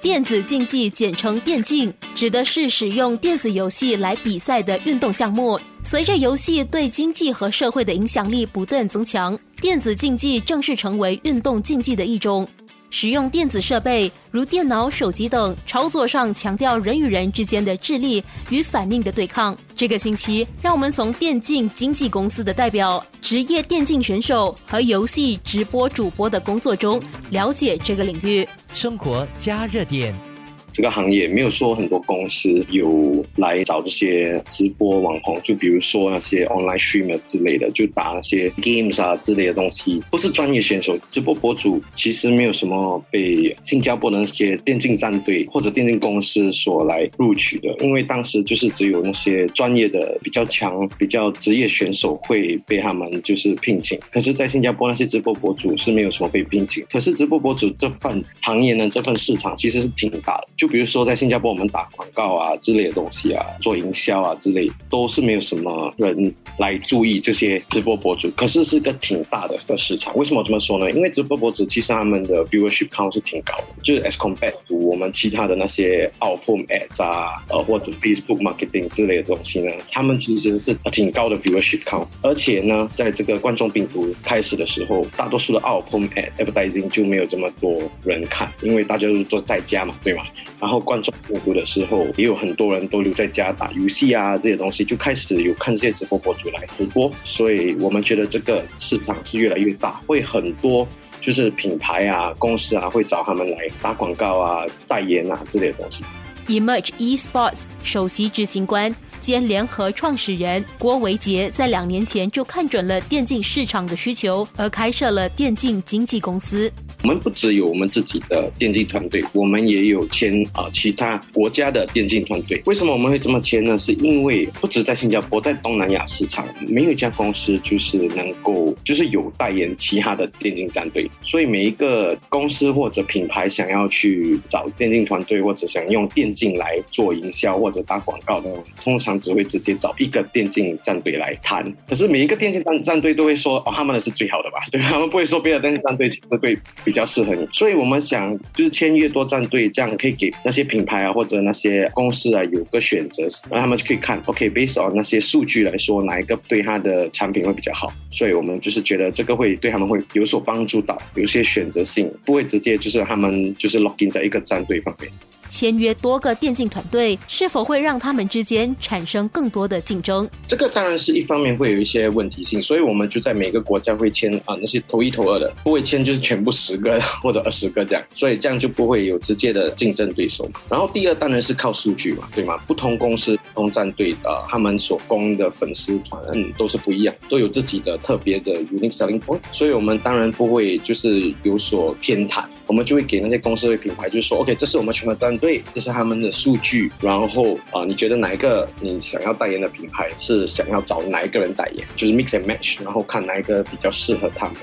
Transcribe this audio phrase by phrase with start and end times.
[0.00, 5.58] 电子竞技简称电竞，指的是使用电子游戏来比赛的运动项目。
[5.84, 12.46] 随着游戏对经济和社会的影响力不断增强，电子竞技正式成为运动竞技的一种。
[12.94, 19.56] 使用电子设备如电脑、手机等，操作上强调人与人之间的智力与反应的对抗。
[19.74, 28.46] 这个星期，让我们从电竞经纪公司的代表、职业电竞选手和游戏直播主播的工作中，了解这个领域。
[28.74, 30.31] 生活加热点。
[30.72, 40.98] 这个行业没有说很多公司有来找这些直播网红，就比如说那些 online streamers 之类的，就打那些 games 啊之类的东西，不是专业选手。
[41.10, 53.98] 直播博主其实没有什么被新加坡的那些电竞战队或者电竞公司所来录取的，因为当时就是只有那些专业的、比较强、比较职业选手会被他们就是聘请。
[54.10, 56.84] 可是，在新加坡那些直播博主是没有什么被聘请。
[56.90, 60.48] 可是，直播博主这份行业呢，这份市场其实是挺大的。
[60.62, 68.30] 就比如说，在新加坡，我们打广告啊之类的东西啊，做营销啊之类，都是没有什么人来注意这些直播博主。
[68.36, 70.16] 可是是个挺大的一个市场。
[70.16, 70.88] 为什么这么说呢？
[70.92, 81.82] 因为直播博主其实他们的 viewership count 是挺高的，就是 as compared to 我们其他的那些 out home ads 啊，呃或者 Facebook marketing 之类的东西呢，他们其实是挺高的 viewership
[81.82, 82.06] count。
[82.22, 90.22] 而且呢，在这个冠状病毒开始的时候，大多数的 out home ad advertising 就没有这么多人看，因为大家都都在家嘛，对吗？
[90.62, 100.86] 然后观众复读的时候，也有很多人都留在家打游戏啊，这些东西就开始有看这些直播博主来直播，所以我们觉得这个市场是越来越大，会很多
[101.20, 106.04] 就是品牌啊、公司啊会找他们来打广告啊、代言啊这类东西。
[106.46, 116.72] Emerge Esports 首席执行官兼联合创始人郭维杰在两年前就看准了电竞市场的需求，而开设了电竞经纪公司。
[117.02, 122.62] 我们不只有我们自己的电竞团队，我们也有签啊其他国家的电竞团队。
[122.64, 123.76] 为什么我们会这么签呢？
[123.76, 131.10] 是因为不止在新加坡，在东南亚市场，没有一家公司就是能够就是有代言其他的电竞战队。
[131.22, 138.48] 所以每一个公司或者品牌想要去找电竞团队，或者想用电竞来做营销或者打广告的，
[138.80, 141.68] 通常只会直接找一个电竞战队来谈。
[141.88, 144.58] 可是每一个电竞战战队都会说，哦，他们的是最好的吧？
[144.70, 146.56] 对，他们不会说别的电竞战队是对。
[146.84, 157.90] 比比较适合你，所以我们想就是签约多战队，这样可以给那些品牌啊或者那些公司啊有个选择，让他们可以看，OK，based on 那些数据来说，哪一个对他的产品会比较好。
[158.10, 165.10] 所以我们就是觉得这个会对他们会有所帮助到，有些选择性，不会直接就是他们就是 login 在一个战队方面。
[165.52, 170.26] 签约多个电竞团队，是否会让他们之间产生更多的竞争？
[170.48, 180.50] 这个当然是一方面会有一些问题性，所以我们就在每个国家会签啊那些头一头二的，不会签就是全部十个或者二十个这样，所以这样就不会有直接的竞争对手。
[180.70, 182.56] 然后第二当然是靠数据嘛，对吗？
[182.66, 186.18] 不同公司、不同战队啊，他们所供的粉丝团
[186.56, 195.38] 都是不一样，都有自己的特别的 unique selling point，所以我们当然不会就是有所偏袒，我们就会给那些公司的品牌，就是说 OK，这是我们全部战。
[195.42, 196.88] 对，这是他们的数据。
[197.00, 201.84] 然后啊，你觉得哪一个你想要代言的品牌是想要找哪一个人代言？
[201.96, 204.54] 就是 mix and match，然后看哪一个比较适合他们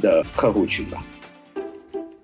[0.00, 1.04] 的客户群吧。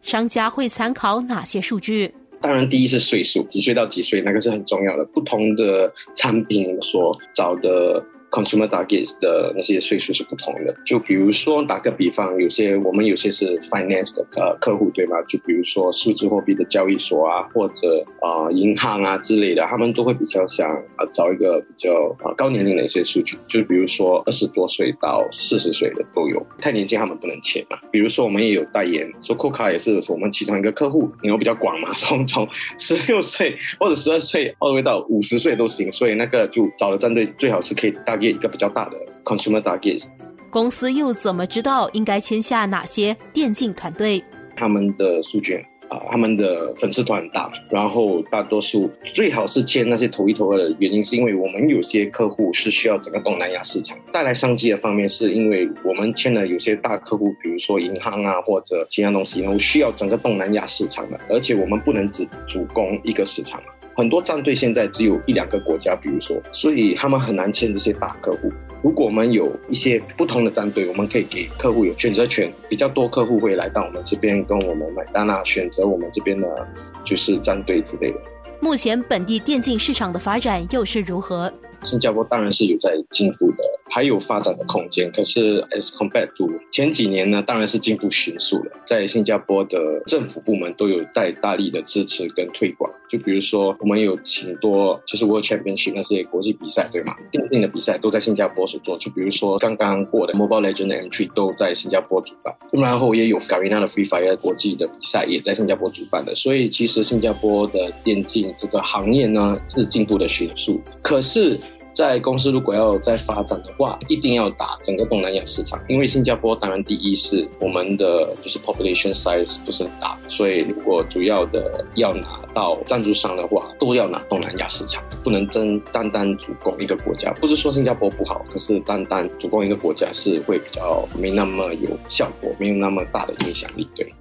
[0.01, 2.11] 商家会参考哪些数据？
[2.41, 5.05] 当然，第一是岁数，几岁到几岁，那个是很重要的。
[5.05, 8.03] 不同的产品所找的。
[8.31, 15.17] Consumer target 的那些岁数是不同的，就比如说打个比方，有些我们有些是 finance 的呃客户对吗？
[15.27, 27.79] 就比如说数字货币的交易所啊，或者啊银行啊之类的，他们都会比较想啊找一个比较啊高年龄的一些数据，就比如说二十多岁到四十岁的都有，太年轻他们不能签嘛。
[27.91, 32.47] 比如说我们也有代言，说 Coca 也是我们其中一个客户，因为比较广嘛， 从从
[32.79, 38.18] 十六岁或者十二岁 all the way 到五十岁都行，所以那个就找的战队最好是可以大。
[38.27, 40.03] 一个比较大的 consumer target，
[40.51, 44.23] 公司又怎么知道应该签下哪些电竞团队？
[44.57, 63.59] 他们的数据啊，他们的粉丝团很大，然后大多数最好是签那些头一头二的原因，是因为我们有些客户是需要整个东南亚市场带来商机的方面，是因为我们签了有些大客户，比如说银行啊或者其他东西，然后需要整个东南亚市场的，而且我们不能只主攻一个市场。
[63.99, 68.49] 很多战队现在只有一两个国家，比如说，所以他们很难签这些大客户。
[68.81, 76.69] 如果我们有一些不同的战队，我们可以给客户有选择权，比较多客户会来到我们这边跟我们买单啊，选择我们这边的
[77.05, 78.21] 就是战队之类的。
[78.61, 81.53] 目前本地电竞市场的发展又是如何？
[81.83, 83.65] 新加坡当然是有在进步的。
[83.99, 85.11] 还有发展的空间。
[85.11, 88.71] 可是，as compared to 前几年呢，当然是进步迅速了。
[88.87, 92.89] 在新加坡的政府部门都有带大力的支持跟推广。
[93.11, 97.17] 就比如说，我们有挺多就是 World Championship 那些国际比赛，对吗？
[97.33, 98.97] 电竞的比赛都在新加坡所做。
[98.99, 106.37] 就比如说刚刚过的 Mobile Legend Entry 都在新加坡主办，然后也有 Garena 的 Free Fire 国际的比赛也在新加坡主办的。
[106.37, 110.81] 所以其实新加坡的电竞这个行业呢是进步的迅速。
[111.03, 111.59] 可是。
[111.99, 127.33] 在公司如果要再发展的话，一定要打整个东南亚市场，因为新加坡当然第一是我们的就是 population size 不是很大，所以如果主要的要拿到赞助商的话，都要拿东南亚市场，不能真单单主攻一个国家。
[127.41, 133.89] 不是说新加坡不好，可是单单主攻一个国家是会比较没那么有效果，没有那么大的影响力。
[133.97, 134.15] 对，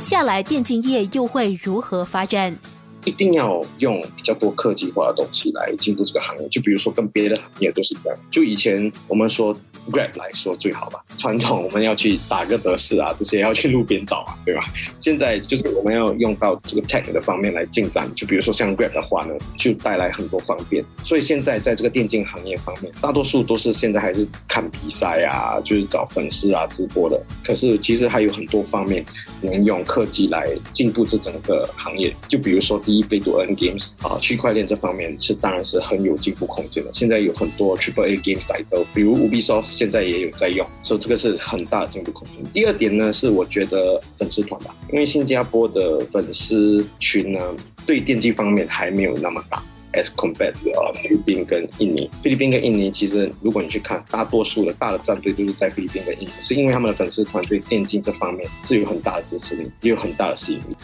[0.00, 2.58] 下来电竞业又会如何发展？
[3.06, 8.14] 一定要用比较多科技化的东西来进入这个行业，就比如说跟别的行业都是一样。
[8.30, 9.56] 就以前我们说
[9.90, 14.64] Grab 来说最好吧，传统我们要去打个德士啊，这些要去路边找啊，对吧？
[14.98, 18.12] 现在就是我们要用到这个 tech 的方面来进展。
[18.16, 20.84] 就比如说像 Grab 的话呢，就带来很多方便。
[21.04, 27.22] 所以现在在这个电竞行业方面，大多数都是现在还是看比赛啊，就是找粉丝啊直播的。
[27.44, 29.04] 可是其实还有很多方面
[29.40, 32.12] 能用科技来进步这整个行业。
[32.28, 32.96] 就比如说第。
[32.96, 36.90] 一倍多 N Games 啊，区块链这方面是当然是很有进步空间的。
[36.94, 42.42] 现在有很多 Triple A Games 来都，比如 Ubisoft 现在也有在用，所以这个是很大的进步空间。
[42.54, 47.38] 第二点呢，是我觉得粉丝团吧，因为新加坡的粉丝群呢，
[47.84, 49.62] 对电竞方面还没有那么大
[49.92, 52.08] ，as compared 啊菲律宾跟印尼。
[52.22, 60.76] 菲律宾跟印尼其实如果你去看，大多数的大的战队都是在菲律宾跟印尼，是因为他们的粉丝团对电竞这方面是有很大的支持力，也有很大的吸引力。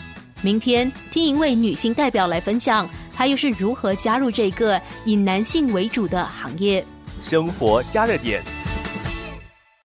[0.42, 6.84] 明天听一位女性代表来分享，她又是如何加入这个以男性为主的行业。
[7.22, 8.42] 生活加热点。